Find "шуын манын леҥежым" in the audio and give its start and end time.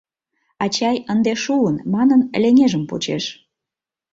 1.43-2.83